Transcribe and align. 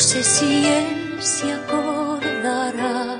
sé 0.00 0.22
si 0.22 0.66
él 0.66 1.20
se 1.20 1.52
acordará 1.52 3.18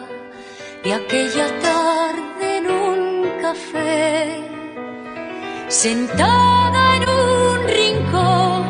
de 0.83 0.95
aquella 0.95 1.47
tarde 1.61 2.57
en 2.57 2.71
un 2.71 3.29
café, 3.43 4.41
sentada 5.69 6.97
en 6.97 7.05
un 7.09 7.69
rincón, 7.69 8.63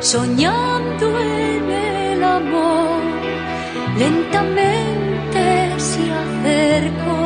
soñando 0.00 1.06
en 1.20 1.70
el 1.70 2.24
amor, 2.24 3.02
lentamente 3.98 5.42
se 5.76 6.04
acercó. 6.24 7.20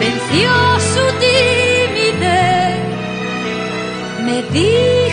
Venció 0.00 0.50
su 0.92 1.04
timidez, 1.24 2.80
me 4.24 4.42
dijo 4.50 5.05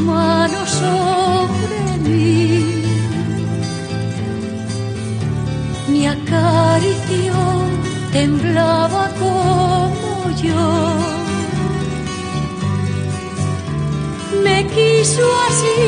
manos 0.00 0.68
sobre 0.70 1.98
mí, 2.04 2.82
me 5.88 6.08
acarició, 6.08 7.34
temblaba 8.12 9.10
como 9.18 10.30
yo. 10.42 10.64
Me 14.44 14.66
quiso 14.66 15.22
así, 15.48 15.80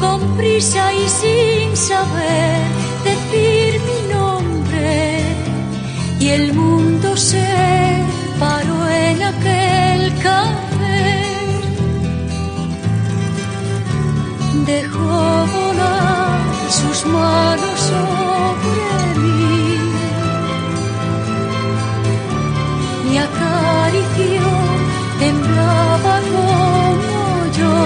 con 0.00 0.20
prisa 0.36 0.92
y 0.92 1.08
sin 1.08 1.76
saber 1.76 2.58
decir 3.04 3.80
mi 3.88 4.14
nombre. 4.14 5.24
Y 6.18 6.28
el 6.28 6.52
mundo 6.52 7.16
se 7.16 7.46
paró 8.38 8.88
en 8.88 9.22
aquel 9.22 10.14
café. 10.22 10.69
Dejó 14.70 15.46
volar 15.56 16.38
sus 16.78 16.98
manos 17.06 17.78
sobre 17.90 18.92
mí. 19.20 19.78
Me 23.04 23.18
acarició, 23.28 24.46
temblaba 25.18 26.14
como 26.34 27.18
yo. 27.58 27.76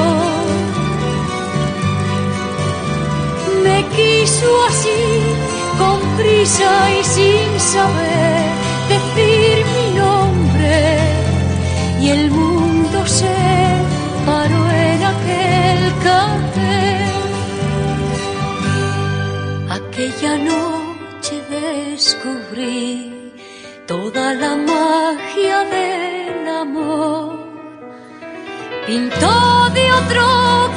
Me 3.65 3.79
quiso 3.97 4.49
así, 4.69 5.03
con 5.81 5.99
prisa 6.19 6.73
y 6.99 7.05
sin 7.15 7.51
saber 7.73 8.45
decir 8.93 9.59
mi 9.75 9.87
nombre. 10.03 10.77
Y 12.03 12.11
el 12.11 12.31
mundo 12.31 13.07
se 13.07 13.44
Aquella 20.05 20.37
noche 20.37 21.41
descubrí 21.49 23.33
toda 23.87 24.35
la 24.35 24.55
magia 24.55 25.65
del 25.65 26.47
amor. 26.47 27.39
Pintó 28.87 29.71
de 29.73 29.85
otro 30.01 30.27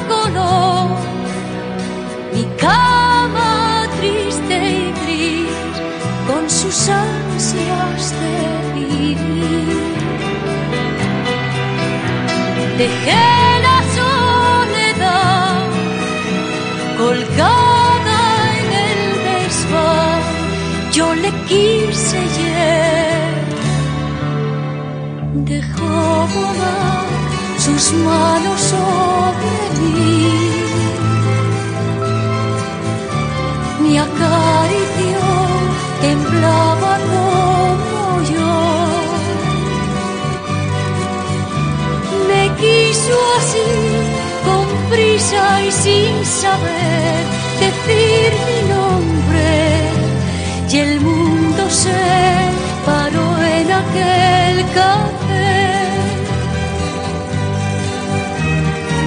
color 0.08 0.88
mi 2.32 2.44
cama 2.56 3.86
triste 4.00 4.56
y 4.56 4.92
gris 5.02 5.76
con 6.26 6.48
sus 6.48 6.88
ansias 6.88 8.14
de 8.22 8.36
vivir. 8.80 9.18
Dejé 12.78 13.28
la 13.66 13.78
soledad 13.98 15.68
colgada 16.96 17.67
quise 21.48 22.18
él 22.18 23.38
dejó 25.44 26.26
volar 26.34 27.06
sus 27.58 27.92
manos 27.92 28.60
sobre 28.60 29.52
mí. 29.80 30.28
Me 33.82 33.98
acarició, 33.98 35.20
temblaba 36.02 36.92
como 37.12 38.22
yo. 38.32 38.52
Me 42.28 42.42
quiso 42.60 43.16
así, 43.38 43.70
con 44.46 44.66
prisa 44.90 45.44
y 45.62 45.70
sin 45.72 46.14
saber 46.24 47.20
decir 47.62 48.30
mi 48.48 48.58
nombre. 48.74 49.48
Y 50.70 50.76
el 50.76 51.00
mundo 51.00 51.17
aquel 53.98 54.64
café. 54.74 55.88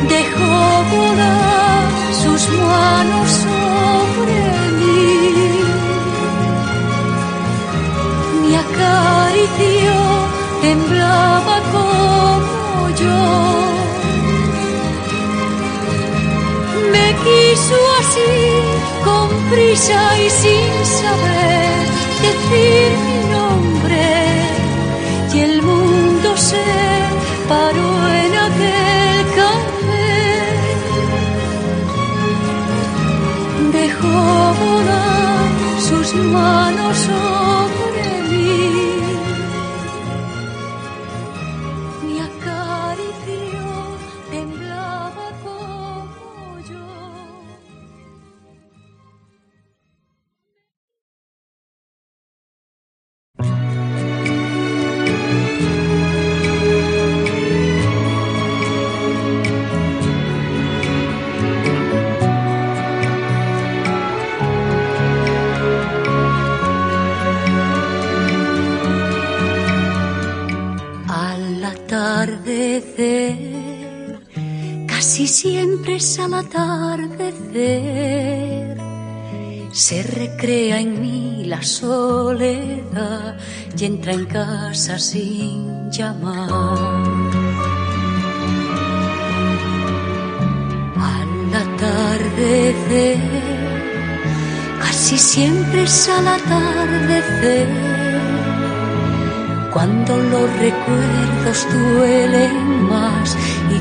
Dejó 0.10 0.84
volar 0.96 1.84
sus 2.22 2.50
manos 2.50 3.30
sobre 3.46 4.42
mí. 4.80 5.34
Me 8.42 8.58
acarició, 8.58 9.94
temblaba 10.62 11.56
como 11.76 12.90
yo. 13.02 13.24
Me 16.92 17.08
quiso 17.24 17.78
así, 18.00 18.34
con 19.06 19.30
prisa 19.52 20.02
y 20.20 20.30
sin 20.30 20.86
saber 20.86 21.82
decir 22.22 23.21
mundo 26.32 26.38
se 26.38 26.64
paró 27.48 28.08
en 28.08 28.34
aquel 28.48 29.26
café. 29.36 30.52
Dejó 33.72 34.54
volar 34.64 35.46
sus 35.80 36.14
manos 36.16 36.98
sobre 36.98 37.91
siempre 76.02 76.08
es 76.08 76.20
al 76.20 76.34
atardecer, 76.34 77.28
se 79.72 80.04
recrea 80.04 80.80
en 80.80 81.00
mí 81.00 81.44
la 81.46 81.62
soledad 81.62 83.38
y 83.78 83.86
entra 83.86 84.14
en 84.14 84.26
casa 84.26 84.98
sin 84.98 85.92
llamar. 85.92 86.50
Al 90.98 91.54
atardecer, 91.54 93.20
casi 94.80 95.18
siempre 95.18 95.84
es 95.84 96.10
al 96.10 96.28
atardecer 96.28 97.68
cuando 99.72 100.18
los 100.18 100.50
recuerdos 100.60 101.68
duelen 101.72 102.84
más 102.90 103.38
y 103.70 103.80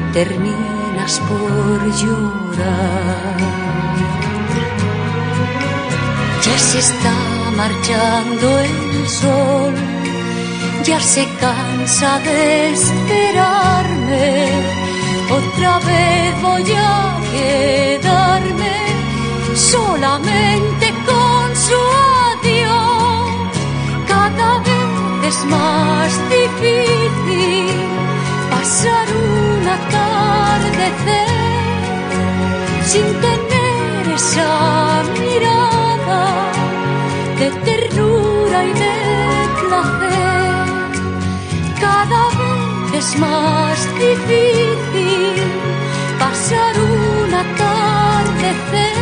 por 1.29 1.79
llorar. 2.01 3.37
Ya 6.45 6.59
se 6.59 6.79
está 6.79 7.15
marchando 7.57 8.59
el 8.61 9.09
sol, 9.09 9.75
ya 10.85 11.01
se 11.01 11.27
cansa 11.41 12.19
de 12.21 12.73
esperarme. 12.73 14.49
Otra 15.39 15.79
vez 15.79 16.43
voy 16.43 16.73
a 16.73 17.19
quedarme 17.33 18.77
solamente 19.55 20.87
con 21.07 21.57
su 21.57 21.81
adiós. 22.33 22.81
es 25.31 25.45
más 25.45 26.13
difícil 26.29 27.77
pasar 28.51 29.07
un 29.15 29.20
atardecer 29.69 31.29
sin 32.85 33.07
tener 33.21 34.15
esa 34.15 35.03
mirada 35.19 36.25
de 37.39 37.51
ternura 37.67 38.59
y 38.65 38.73
de 38.85 38.97
placer. 39.61 40.67
Cada 41.81 42.23
vez 42.39 42.93
es 43.01 43.19
más 43.19 43.79
difícil 43.99 45.43
pasar 46.19 46.75
un 46.79 47.35
atardecer 47.35 49.01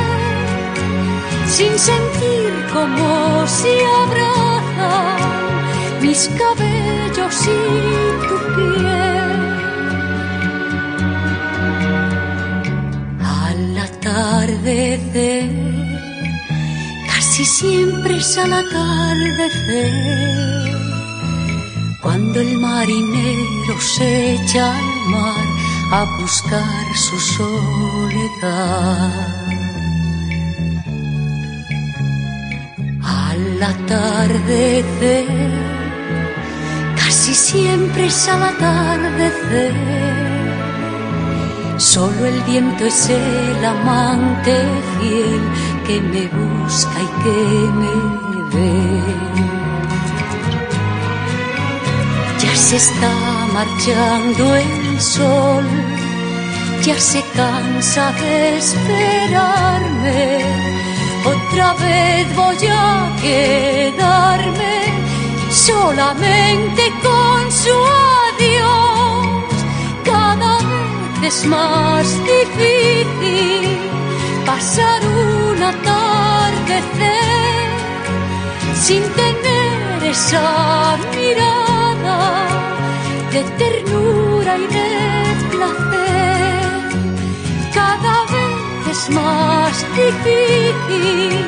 sin 1.47 1.79
sentir 1.79 2.53
como 2.73 3.47
si 3.47 3.73
abrazan 4.03 5.19
mis 6.01 6.29
cabellos 6.41 7.37
y 7.47 7.98
casi 17.07 17.45
siempre 17.45 18.17
es 18.19 18.37
al 18.37 18.53
atardecer, 18.53 19.93
cuando 22.03 22.41
el 22.41 22.59
marinero 22.59 23.81
se 23.81 24.35
echa 24.35 24.77
al 24.77 25.11
mar 25.11 25.47
a 25.93 26.05
buscar 26.21 26.85
su 26.95 27.19
soledad. 27.19 29.13
Al 33.03 33.63
atardecer, 33.63 35.27
casi 36.97 37.35
siempre 37.35 38.07
es 38.07 38.29
al 38.29 38.43
atardecer. 38.43 40.38
Solo 41.79 42.27
el 42.27 42.43
viento 42.43 42.85
es 42.87 43.09
el 43.09 43.65
amante 43.65 44.53
fiel 44.99 45.41
que 45.87 46.01
me 46.01 46.27
busca 46.27 46.99
y 47.01 47.23
que 47.23 47.39
me 47.81 47.95
ve. 48.53 49.03
Ya 52.43 52.57
se 52.57 52.77
está 52.77 53.13
marchando 53.55 54.57
el 54.57 55.01
sol, 55.01 55.65
ya 56.83 56.99
se 56.99 57.23
cansa 57.35 58.13
de 58.13 58.59
esperarme 58.59 60.45
otra 61.25 61.75
vez 61.75 62.37
voy 62.37 62.67
a 62.71 63.17
quedarme 63.21 64.85
solamente 65.51 66.93
con 67.03 67.53
su 67.53 67.71
adiós. 67.71 68.88
Es 71.29 71.45
más 71.45 72.07
difícil 72.25 73.77
pasar 74.47 75.01
un 75.07 75.63
atardecer 75.63 77.11
sin 78.75 79.03
tener 79.03 80.05
esa 80.05 80.97
mirada 81.15 82.47
de 83.31 83.43
ternura 83.61 84.57
y 84.57 84.67
de 84.79 84.91
placer. 85.53 86.71
Cada 87.75 88.17
vez 88.33 88.87
es 88.93 89.11
más 89.11 89.75
difícil 90.03 91.45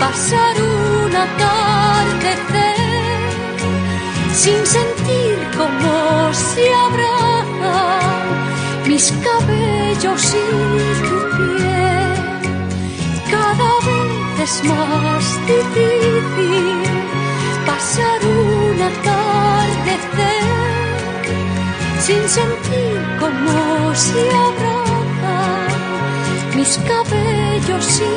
pasar 0.00 0.54
un 0.60 1.14
atardecer 1.26 2.76
sin 4.32 4.66
sentir 4.66 5.36
como 5.56 6.32
se 6.32 6.64
abrazan 6.74 8.13
mis 8.94 9.10
cabellos 9.26 10.24
y 10.34 10.46
tu 11.06 11.18
piel. 11.36 12.14
Cada 13.34 13.70
vez 13.86 14.12
es 14.44 14.54
más 14.70 15.26
difícil 15.50 16.78
pasar 17.66 18.20
un 18.38 18.78
atardecer 18.90 20.44
sin 22.04 22.22
sentir 22.38 22.96
como 23.18 23.54
se 23.94 24.22
abrazan 24.46 25.72
mis 26.56 26.72
cabellos 26.90 27.86
y 28.00 28.12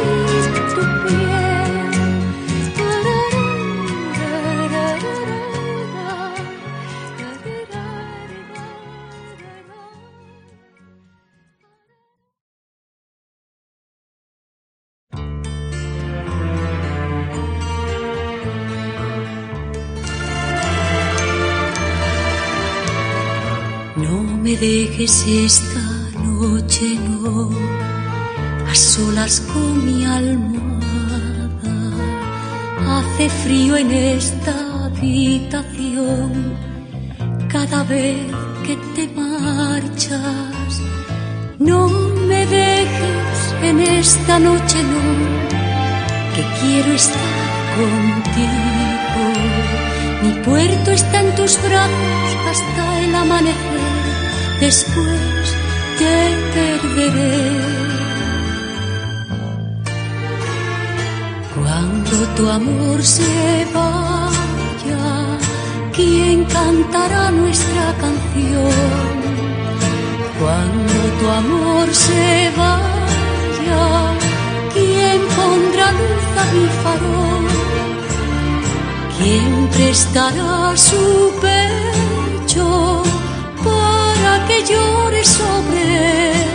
tu 0.75 0.83
piel. 1.07 1.56
Dejes 24.59 25.25
esta 25.27 25.81
noche, 26.24 26.98
no 27.21 27.50
a 28.68 28.75
solas 28.75 29.42
con 29.54 29.86
mi 29.86 30.04
almohada. 30.06 30.77
Hace 32.88 33.30
frío 33.30 33.77
en 33.77 33.92
esta 33.92 34.86
habitación 34.86 36.56
cada 37.48 37.83
vez 37.83 38.18
que 38.65 38.75
te 38.95 39.07
marchas. 39.13 40.81
No 41.59 41.89
me 42.27 42.45
dejes 42.45 43.56
en 43.62 43.80
esta 43.80 44.39
noche, 44.39 44.77
no, 44.94 45.04
que 46.36 46.44
quiero 46.59 46.94
estar 46.94 47.48
contigo. 47.77 48.78
Mi 50.23 50.31
puerto 50.44 50.92
está 50.92 51.21
en 51.21 51.35
tus 51.35 51.61
brazos 51.61 52.30
hasta 52.49 52.99
el 53.02 53.16
amanecer, 53.16 53.77
después 54.59 55.56
te 55.99 56.18
perderé. 56.54 57.78
Cuando 61.56 62.16
tu 62.35 62.49
amor 62.49 63.02
se 63.04 63.68
vaya, 63.73 65.37
¿quién 65.94 66.45
cantará 66.45 67.31
nuestra 67.31 67.94
canción? 68.02 69.18
Cuando 70.40 70.99
tu 71.19 71.30
amor 71.30 71.87
se 71.94 72.52
vaya, 72.57 73.85
¿quién 74.73 75.19
pondrá 75.35 75.92
luz 75.92 76.28
a 76.42 76.45
mi 76.54 76.68
farol? 76.83 77.47
¿Quién 79.18 79.68
prestará 79.76 80.78
su 80.78 81.33
pecho 81.42 83.04
que 84.47 84.57
llore 84.69 85.23
sobre 85.23 85.81
él? 86.31 86.47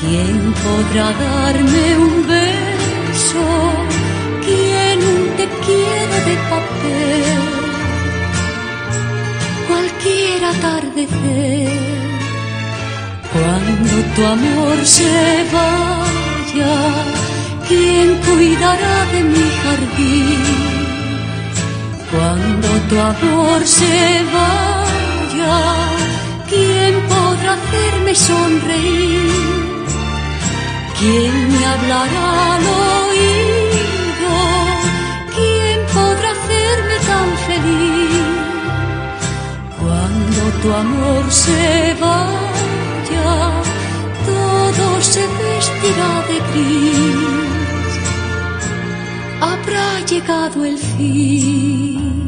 ¿Quién 0.00 0.38
podrá 0.64 1.06
darme 1.26 1.84
un 2.06 2.14
beso? 2.26 3.46
¿Quién 4.46 4.98
te 5.36 5.46
quiere 5.64 6.18
de 6.28 6.36
papel? 6.52 7.40
Cualquier 9.68 10.44
atardecer, 10.52 11.70
cuando 13.32 13.94
tu 14.14 14.22
amor 14.36 14.76
se 14.84 15.46
vaya, 15.52 16.74
¿quién 17.68 18.08
cuidará 18.26 18.96
de 19.12 19.20
mi 19.32 19.46
jardín? 19.62 20.70
Cuando 22.10 22.68
tu 22.88 22.96
amor 22.98 23.60
se 23.64 24.24
vaya, 24.34 25.56
¿quién 26.50 26.94
podrá 27.08 27.52
hacerme 27.54 28.14
sonreír? 28.14 29.30
¿Quién 30.98 31.34
me 31.52 31.64
hablará 31.72 32.54
al 32.54 32.64
oído? 33.06 34.34
¿Quién 35.36 35.78
podrá 35.96 36.30
hacerme 36.36 36.96
tan 37.10 37.28
feliz? 37.46 38.26
Cuando 39.80 40.40
tu 40.60 40.68
amor 40.84 41.24
se 41.30 41.96
vaya, 42.04 43.30
todo 44.30 44.84
se 45.00 45.22
vestirá 45.40 46.12
de 46.28 46.36
gris. 46.50 47.92
Habrá 49.40 50.00
llegado 50.10 50.64
el 50.64 50.76
fin. 50.76 52.19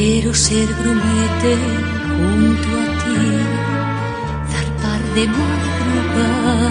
Quiero 0.00 0.32
ser 0.32 0.68
grumete 0.80 1.52
junto 2.06 2.68
a 2.82 2.86
ti, 3.02 3.24
zarpar 4.50 5.02
de 5.16 5.24
madrugada, 5.26 6.70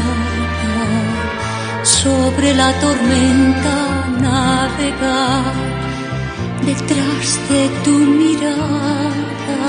sobre 1.84 2.54
la 2.56 2.72
tormenta 2.80 3.76
navegar 4.22 5.54
detrás 6.66 7.28
de 7.50 7.64
tu 7.84 7.96
mirada. 8.22 9.60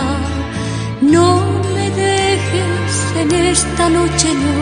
No 1.01 1.29
me 1.75 1.91
dejes 1.91 2.93
en 3.23 3.31
esta 3.55 3.89
noche, 3.89 4.29
no. 4.45 4.57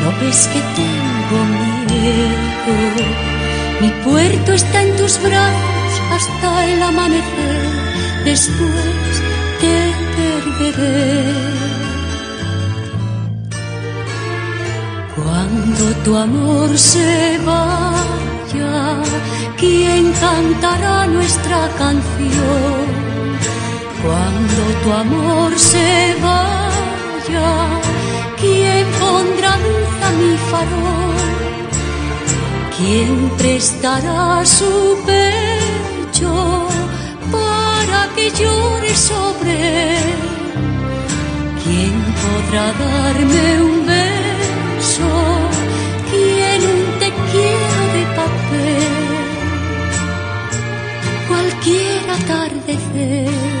No 0.00 0.08
ves 0.22 0.48
que 0.50 0.60
tengo 0.80 1.38
miedo. 1.90 2.74
Mi 3.82 3.90
puerto 4.02 4.54
está 4.54 4.82
en 4.82 4.96
tus 4.96 5.20
brazos 5.20 5.75
hasta 6.10 6.66
el 6.66 6.82
amanecer. 6.82 7.66
Después 8.24 9.12
te 9.60 9.76
perderé. 10.16 11.66
Cuando 15.16 15.84
tu 16.04 16.16
amor 16.16 16.76
se 16.78 17.38
vaya, 17.44 19.02
¿quién 19.58 20.12
cantará 20.12 21.06
nuestra 21.06 21.68
canción? 21.78 22.86
Cuando 24.02 24.62
tu 24.82 24.92
amor 24.92 25.58
se 25.58 26.16
vaya, 26.22 27.50
¿quién 28.40 28.86
pondrá 29.00 29.56
luz 29.64 29.92
a 30.06 30.10
mi 30.20 30.36
farol? 30.50 31.16
¿Quién 32.76 33.30
prestará 33.38 34.44
su 34.44 34.96
pecho 36.16 36.68
para 37.30 38.14
que 38.14 38.30
llore 38.30 38.94
sobre 38.94 39.98
él? 39.98 40.20
¿Quién 41.62 41.94
podrá 42.22 42.66
darme 42.72 43.62
un 43.62 43.86
beso? 43.86 45.10
¿Quién 46.10 46.60
un 46.62 46.98
te 47.00 47.08
quiero 47.30 47.82
de 47.94 48.02
papel? 48.20 48.94
Cualquier 51.28 52.10
atardecer. 52.10 53.55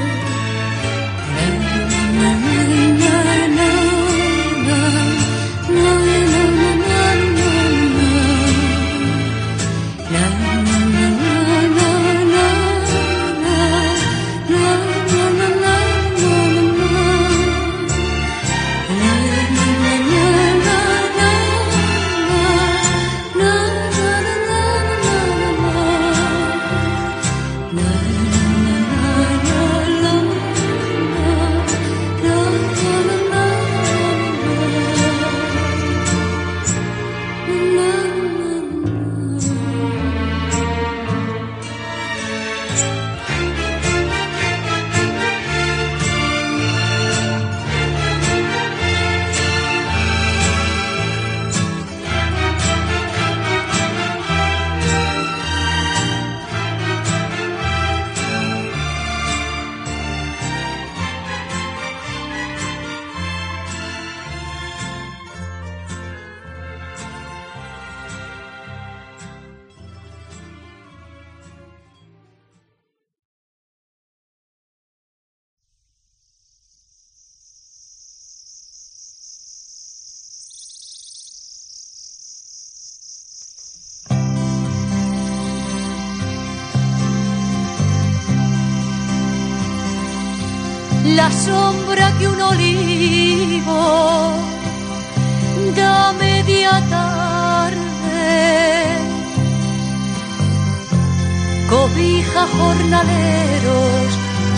La 91.26 91.32
sombra 91.32 92.06
que 92.18 92.28
un 92.28 92.40
olivo 92.40 93.82
da 95.78 96.12
media 96.24 96.72
tarde, 96.96 98.32
cobija 101.72 102.42
jornaleros 102.58 104.08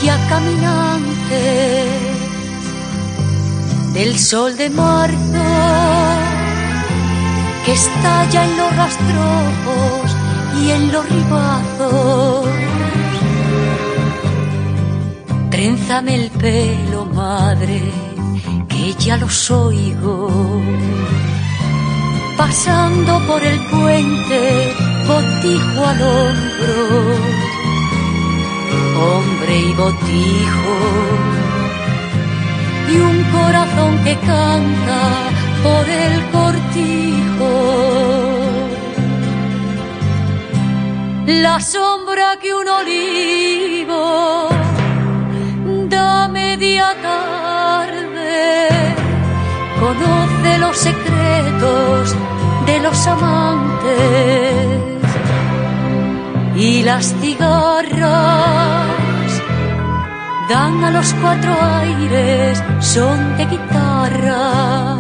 y 0.02 0.08
a 0.14 0.18
caminantes 0.30 1.86
del 3.94 4.18
sol 4.18 4.56
de 4.58 4.68
marzo 4.68 5.46
que 7.64 7.72
estalla 7.72 8.40
en 8.44 8.52
los 8.60 8.70
rastrojos 8.82 10.08
y 10.60 10.70
en 10.76 10.92
los 10.92 11.04
ribazos. 11.16 12.77
Trénzame 15.58 16.14
el 16.14 16.30
pelo, 16.30 17.04
madre, 17.06 17.82
que 18.68 18.94
ya 18.94 19.16
los 19.16 19.50
oigo. 19.50 20.30
Pasando 22.36 23.18
por 23.26 23.42
el 23.42 23.58
puente, 23.66 24.72
botijo 25.08 25.84
al 25.84 26.00
hombro. 26.00 26.76
Hombre 29.02 29.58
y 29.58 29.72
botijo. 29.72 30.76
Y 32.92 32.96
un 33.10 33.24
corazón 33.36 33.98
que 34.04 34.14
canta 34.14 35.00
por 35.64 35.88
el 35.88 36.22
cortijo. 36.36 37.50
La 41.26 41.58
sombra 41.60 42.38
que 42.40 42.54
un 42.54 42.68
olivo 42.68 44.57
media 46.78 46.94
tarde 47.02 48.68
conoce 49.80 50.58
los 50.58 50.76
secretos 50.76 52.14
de 52.66 52.78
los 52.80 53.06
amantes 53.06 53.98
y 56.54 56.82
las 56.82 57.14
cigarras 57.20 58.06
dan 60.48 60.84
a 60.84 60.90
los 60.92 61.12
cuatro 61.14 61.52
aires 61.82 62.62
son 62.80 63.36
de 63.38 63.46
guitarra. 63.46 64.98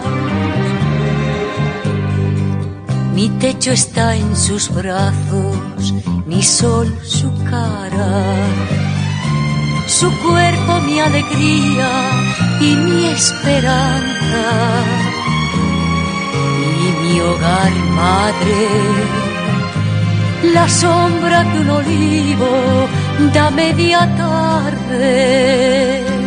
Mi 3.14 3.28
techo 3.40 3.72
está 3.72 4.14
en 4.16 4.36
sus 4.36 4.72
brazos, 4.72 5.94
mi 6.26 6.42
sol 6.42 6.92
su 7.02 7.32
cara 7.44 8.97
su 9.98 10.10
cuerpo 10.18 10.80
mi 10.86 11.00
alegría 11.00 11.90
y 12.60 12.76
mi 12.76 13.06
esperanza 13.06 14.44
y 16.84 17.02
mi 17.02 17.20
hogar 17.20 17.72
madre, 17.96 18.68
la 20.54 20.68
sombra 20.68 21.42
que 21.50 21.58
un 21.58 21.70
olivo 21.70 22.52
da 23.34 23.50
media 23.50 24.08
tarde. 24.16 26.17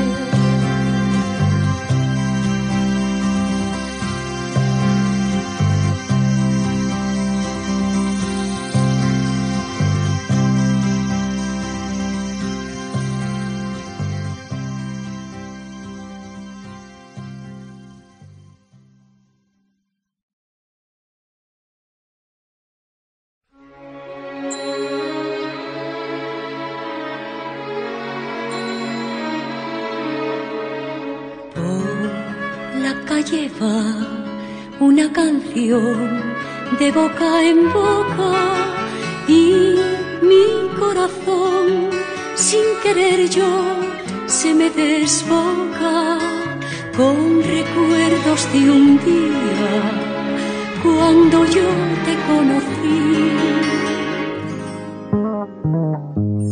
La 33.22 33.28
calle 33.28 33.52
va 33.62 34.08
una 34.80 35.12
canción 35.14 36.24
de 36.80 36.92
boca 36.92 37.44
en 37.44 37.72
boca 37.72 38.34
y 39.28 39.76
mi 40.24 40.46
corazón, 40.80 41.90
sin 42.36 42.64
querer 42.82 43.30
yo, 43.30 43.52
se 44.26 44.56
me 44.56 44.70
desboca 44.72 46.18
con 46.98 47.44
recuerdos 47.44 48.52
de 48.54 48.72
un 48.72 48.98
día 49.06 49.74
cuando 50.82 51.46
yo 51.46 51.70
te 52.06 52.14
conocí. 52.30 53.02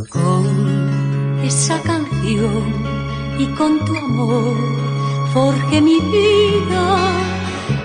Con 0.09 1.43
esa 1.43 1.81
canción 1.81 2.63
y 3.39 3.45
con 3.55 3.79
tu 3.85 3.95
amor 3.95 4.88
forjé 5.33 5.81
mi 5.81 5.99
vida 5.99 6.85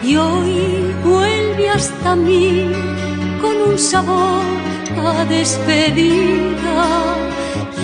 y 0.02 0.16
hoy 0.16 0.94
vuelve 1.04 1.70
hasta 1.70 2.16
mí 2.16 2.70
con 3.40 3.56
un 3.70 3.78
sabor 3.78 4.44
a 5.06 5.24
despedida 5.26 6.82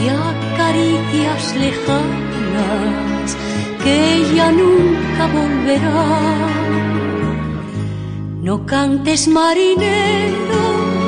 y 0.03 0.09
a 0.09 0.27
caricias 0.57 1.43
lejanas 1.57 3.37
que 3.83 3.99
ya 4.35 4.51
nunca 4.53 5.23
volverá. 5.39 6.51
No 8.43 8.65
cantes 8.67 9.29
marinero 9.29 10.65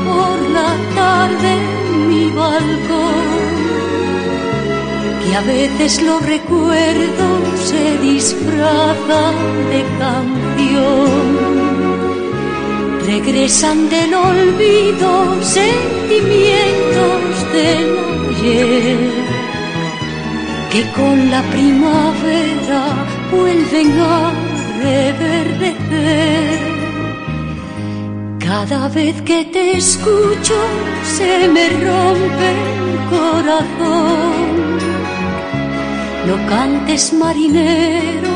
por 0.07 0.37
la 0.57 0.71
tarde 0.95 1.51
en 1.55 2.09
mi 2.09 2.25
balcón, 2.31 3.52
que 5.25 5.37
a 5.37 5.41
veces 5.43 6.03
los 6.03 6.21
recuerdos 6.25 7.61
se 7.71 7.99
disfrazan 7.99 9.35
de 9.71 9.85
canción 9.99 11.21
regresan 13.07 13.89
del 13.91 14.15
olvido 14.15 15.43
sentimientos 15.43 17.53
del 17.53 17.99
ayer 18.31 19.33
que 20.73 20.83
con 20.93 21.31
la 21.31 21.43
primavera 21.51 23.07
vuelven 23.31 24.01
a 24.01 24.33
reverdecer. 24.83 26.59
Cada 28.39 28.89
vez 28.89 29.21
que 29.23 29.45
te 29.45 29.77
escucho 29.77 30.55
se 31.17 31.49
me 31.49 31.69
rompe 31.69 32.51
el 32.89 32.99
corazón. 33.11 34.72
No 36.27 36.37
cantes 36.49 37.13
marinero 37.13 38.31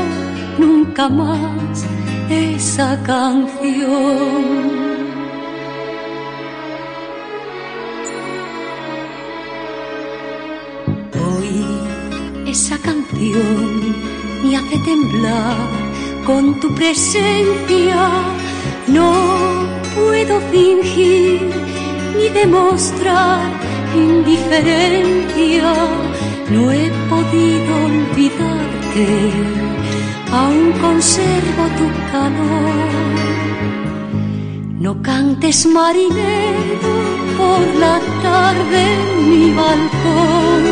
nunca 0.59 1.09
más 1.09 1.85
esa 2.29 3.01
canción. 3.05 4.67
Hoy 11.27 11.65
esa 12.47 12.77
canción 12.79 13.95
me 14.43 14.57
hace 14.57 14.79
temblar 14.85 15.57
con 16.25 16.59
tu 16.59 16.75
presencia. 16.75 18.11
No 18.89 19.13
puedo 19.95 20.41
fingir 20.51 21.51
ni 22.17 22.29
demostrar 22.31 23.49
indiferencia. 23.95 25.73
No 26.49 26.71
he 26.71 26.91
podido 27.11 27.73
olvidarte 27.87 29.07
aún 30.33 30.73
conservo 30.81 31.65
tu 31.79 31.87
calor. 32.13 33.17
No 34.79 35.03
cantes 35.03 35.67
marinero 35.67 36.95
por 37.37 37.63
la 37.81 37.99
tarde 38.23 38.81
en 38.95 39.31
mi 39.31 39.53
balcón, 39.55 40.63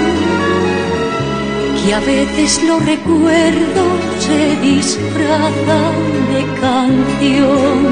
que 1.82 1.94
a 1.94 2.00
veces 2.00 2.62
los 2.68 2.84
recuerdos 2.87 3.94
se 4.20 4.56
disfrazan 4.60 5.96
de 6.32 6.42
canción. 6.60 7.84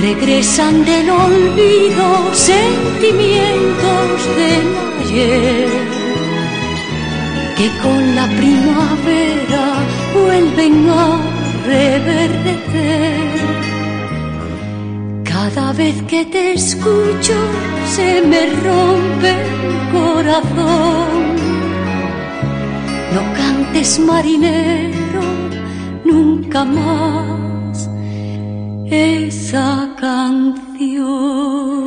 Regresan 0.00 0.84
del 0.84 1.10
olvido 1.10 2.34
sentimientos 2.34 4.06
del 4.36 4.66
ayer 5.00 5.97
que 7.58 7.68
con 7.82 8.14
la 8.14 8.26
primavera 8.40 9.64
vuelven 10.14 10.88
a 10.88 11.20
reverdecer. 11.66 13.38
Cada 15.24 15.72
vez 15.72 16.00
que 16.04 16.24
te 16.26 16.52
escucho 16.52 17.36
se 17.96 18.22
me 18.22 18.42
rompe 18.66 19.32
el 19.70 19.78
corazón. 19.96 21.36
No 23.14 23.22
cantes 23.40 23.98
marinero 23.98 25.24
nunca 26.04 26.64
más 26.64 27.90
esa 28.88 29.96
canción. 29.98 31.77